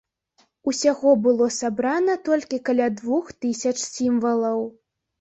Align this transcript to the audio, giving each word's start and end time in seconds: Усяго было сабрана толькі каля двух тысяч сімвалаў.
Усяго 0.71 1.13
было 1.25 1.51
сабрана 1.59 2.17
толькі 2.31 2.63
каля 2.73 2.91
двух 3.03 3.33
тысяч 3.43 3.79
сімвалаў. 3.95 4.69